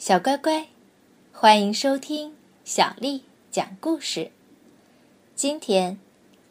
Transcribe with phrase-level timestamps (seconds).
[0.00, 0.66] 小乖乖，
[1.30, 4.30] 欢迎收听小丽讲故事。
[5.36, 5.98] 今天，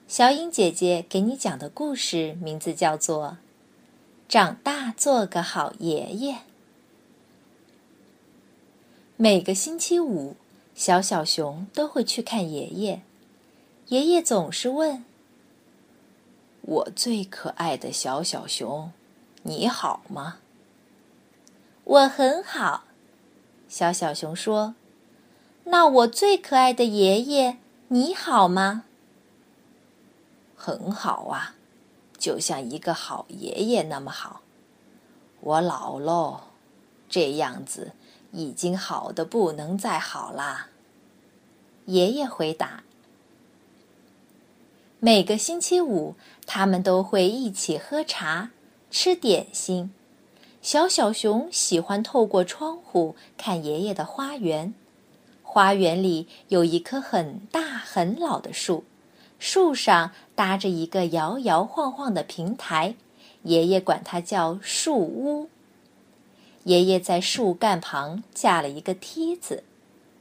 [0.07, 3.25] 小颖姐姐给你讲的故事名字叫做
[4.31, 6.33] 《长大做个好爷爷》。
[9.17, 10.35] 每个星期五，
[10.75, 13.01] 小小熊都会去看爷爷。
[13.87, 15.03] 爷爷总是问
[16.61, 18.91] ：“我最可爱的小小熊，
[19.41, 20.37] 你好吗
[21.83, 22.83] ？”“我很好。”
[23.69, 24.73] 小小熊说
[25.65, 27.57] ：“那我最可爱的爷爷，
[27.89, 28.85] 你好吗
[30.57, 31.55] ？”“很好啊，
[32.17, 34.41] 就像一个好爷爷那么好。
[35.41, 36.41] ”“我老喽，
[37.07, 37.91] 这样子
[38.31, 40.69] 已经好的不能再好啦。”
[41.85, 42.83] 爷爷回答。
[44.99, 46.15] 每个星期五，
[46.47, 48.49] 他们都会一起喝茶、
[48.89, 49.93] 吃点心。
[50.61, 54.73] 小小熊喜欢透过窗户看爷爷的花园。
[55.41, 58.83] 花园里有一棵很大很老的树，
[59.39, 62.95] 树上搭着一个摇摇晃晃的平台，
[63.43, 65.49] 爷爷管它叫树屋。
[66.65, 69.63] 爷爷在树干旁架了一个梯子，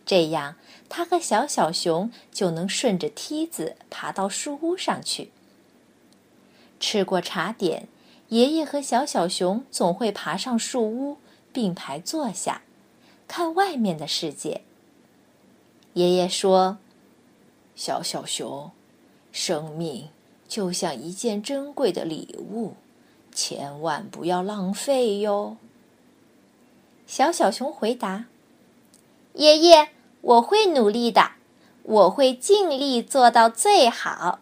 [0.07, 0.55] 这样
[0.89, 5.31] 他和小小熊就能顺着梯子爬到树屋上去。
[6.79, 7.89] 吃过茶点。
[8.29, 11.17] 爷爷和小小熊总会爬上树屋，
[11.51, 12.61] 并排坐下，
[13.27, 14.61] 看外面的世界。
[15.95, 16.77] 爷爷说
[17.75, 18.71] ：“小小熊，
[19.33, 20.11] 生命
[20.47, 22.75] 就像一件珍贵的礼物，
[23.33, 25.57] 千万不要浪费哟。”
[27.09, 28.27] 小小熊回答
[29.33, 29.89] ：“爷爷，
[30.21, 31.33] 我会努力的，
[31.83, 34.41] 我会尽力做到最好。”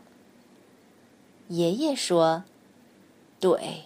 [1.46, 2.42] 爷爷说。
[3.38, 3.84] 对，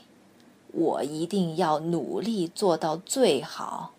[0.73, 3.93] 我一定要努力做到最好。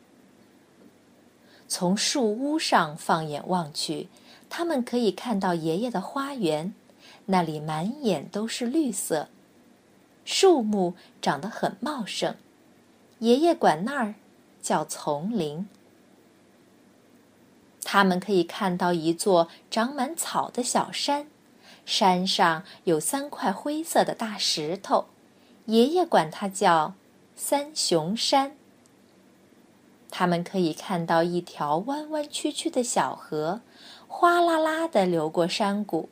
[1.67, 4.07] 从树屋上放眼望去，
[4.49, 6.73] 他们可以看到爷爷的花园，
[7.25, 9.29] 那里满眼都是绿色，
[10.25, 12.35] 树木长得很茂盛。
[13.19, 14.15] 爷爷管那儿
[14.61, 15.67] 叫丛林。
[17.83, 21.27] 他们可以看到一座长满草的小山，
[21.85, 25.05] 山上有三块灰色的大石头。
[25.71, 26.95] 爷爷管它叫
[27.33, 28.57] 三雄山。
[30.09, 33.61] 他们可以看到一条弯弯曲曲的小河，
[34.05, 36.09] 哗啦啦地流过山谷，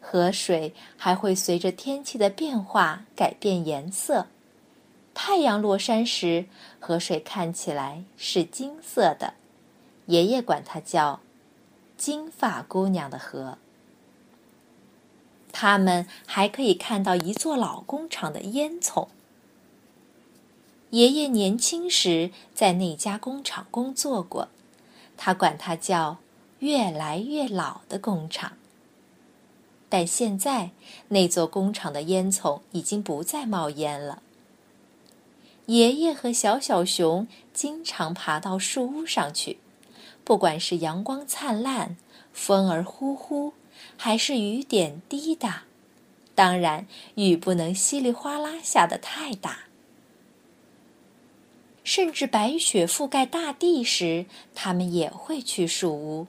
[0.00, 4.26] 河水还会随着天气的变化改变颜色。
[5.14, 6.46] 太阳落山时，
[6.80, 9.34] 河水看起来是金色的。
[10.06, 11.20] 爷爷管它叫
[11.96, 13.58] 金发姑娘的河。
[15.62, 19.08] 他们还可以看到一座老工厂的烟囱。
[20.88, 24.48] 爷爷年轻时在那家工厂工作过，
[25.18, 26.16] 他管它叫
[26.60, 28.54] “越来越老的工厂”。
[29.90, 30.70] 但现在
[31.08, 34.22] 那座工厂的烟囱已经不再冒烟了。
[35.66, 39.58] 爷爷和小小熊经常爬到树屋上去，
[40.24, 41.98] 不管是阳光灿烂，
[42.32, 43.52] 风儿呼呼。
[43.96, 45.64] 还是雨点滴答，
[46.34, 49.60] 当然雨不能稀里哗啦下得太大。
[51.82, 56.26] 甚至白雪覆盖大地时，他们也会去树屋，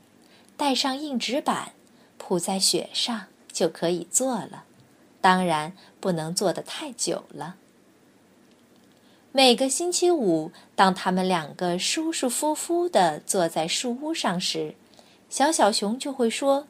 [0.58, 1.74] 带上硬纸板，
[2.18, 4.64] 铺在雪上就可以坐了。
[5.20, 7.58] 当然不能坐得太久了。
[9.32, 14.74] 每个星期五，当他们两个舒舒服服地坐在树屋上时，
[15.30, 16.68] 小小熊就会说。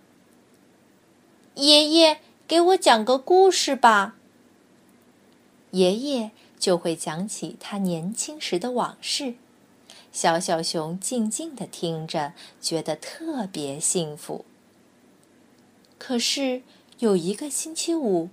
[1.55, 4.15] 爷爷，给我讲个故事吧。
[5.71, 9.35] 爷爷就会讲起他年轻时的往事，
[10.13, 14.45] 小小熊静静的听着，觉得特别幸福。
[15.97, 16.61] 可是
[16.99, 18.29] 有一个星期五，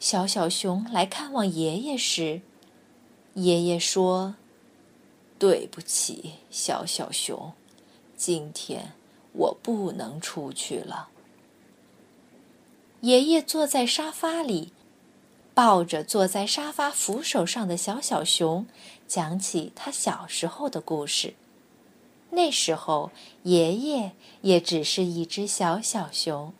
[0.00, 2.40] 小小熊来看望爷爷时，
[3.34, 4.34] 爷爷说
[5.38, 7.52] ：“对不起，小小熊，
[8.16, 8.92] 今天
[9.32, 11.10] 我不能出去了。”
[13.02, 14.72] 爷爷坐在沙发里，
[15.54, 18.64] 抱着坐在沙发扶手上的小小熊，
[19.08, 21.34] 讲起他小时候的故事。
[22.30, 23.10] 那时候，
[23.42, 24.12] 爷爷
[24.42, 26.54] 也只是一只小小熊。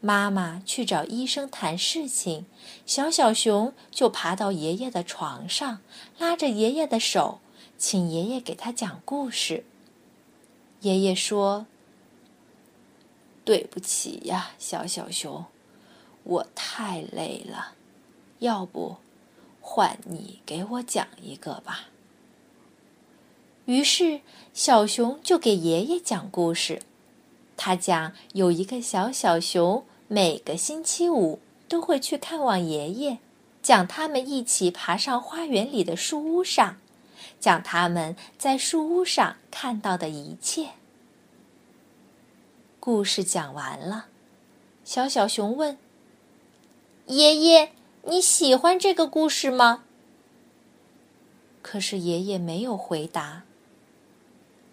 [0.00, 2.46] 妈妈去找医生谈事情，
[2.86, 5.80] 小小熊就爬到爷爷的床上，
[6.18, 7.40] 拉着爷爷的手，
[7.76, 9.66] 请爷爷给他讲故事。
[10.80, 11.66] 爷爷说。
[13.44, 15.44] 对不起呀，小小熊，
[16.22, 17.74] 我太累了，
[18.38, 18.96] 要不
[19.60, 21.88] 换你给我讲一个吧？
[23.64, 24.20] 于是
[24.52, 26.82] 小熊就给爷爷讲故事。
[27.56, 33.18] 他讲有一个小小熊，每个星期五都会去看望爷爷，
[33.62, 36.78] 讲他们一起爬上花园里的树屋上，
[37.38, 40.70] 讲他们在树屋上看到的一切。
[42.84, 44.06] 故事讲完了，
[44.84, 45.78] 小小熊问
[47.06, 47.70] ：“爷爷，
[48.02, 49.84] 你喜欢这个故事吗？”
[51.62, 53.44] 可是爷爷没有回答。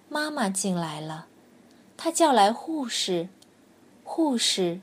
[0.08, 1.28] 妈妈进来了，
[1.96, 3.30] 她叫来护士，
[4.04, 4.80] 护士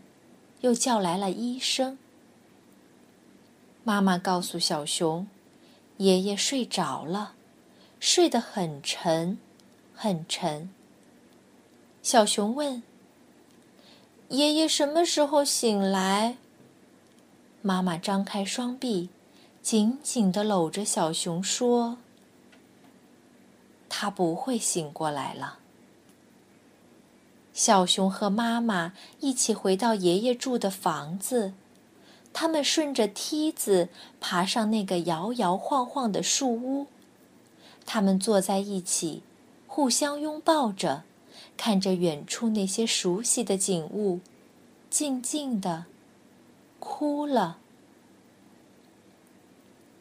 [0.60, 1.98] 又叫来了医生。
[3.82, 5.26] 妈妈告诉小熊
[5.98, 7.34] ：“爷爷睡着了，
[7.98, 9.36] 睡得很沉，
[9.92, 10.70] 很沉。”
[12.04, 12.84] 小熊问
[14.28, 16.36] ：“爷爷什么时候醒来？”
[17.62, 19.08] 妈妈张开双臂，
[19.62, 21.98] 紧紧地搂着小熊说。
[23.88, 25.58] 他不会醒过来了。
[27.54, 31.54] 小熊和妈妈一起回到爷爷住的房子，
[32.32, 33.88] 他们顺着梯子
[34.20, 36.86] 爬上那个摇摇晃晃的树屋。
[37.86, 39.22] 他们坐在一起，
[39.66, 41.04] 互相拥抱着，
[41.56, 44.20] 看着远处那些熟悉的景物，
[44.90, 45.86] 静静的
[46.78, 47.58] 哭了。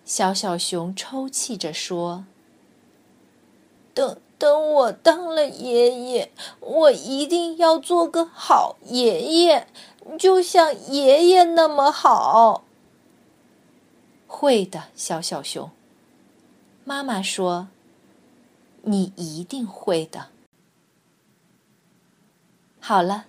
[0.03, 2.25] 小小熊抽泣着说。
[3.93, 9.67] 等等，我当了爷爷，我一定要做个好爷爷，
[10.19, 12.65] 就像爷爷那么好。
[14.27, 15.71] 会的，小小熊。
[16.83, 17.69] 妈妈说
[18.83, 20.27] ：“你一定会的。”
[22.87, 23.25] 好了，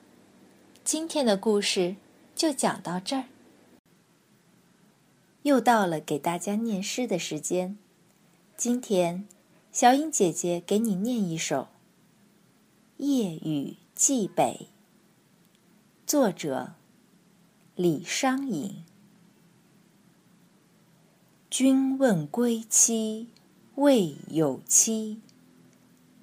[0.84, 1.96] 今天的故事
[2.34, 3.24] 就讲到这儿。
[5.44, 7.78] 又到了给大家念诗的时间，
[8.54, 9.26] 今天。
[9.72, 11.68] 小影姐姐给你念一首
[13.02, 14.68] 《夜雨寄北》，
[16.06, 16.74] 作者
[17.74, 18.84] 李商隐。
[21.48, 23.28] 君问归期
[23.76, 25.22] 未有期，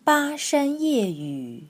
[0.04, 1.70] 巴山夜雨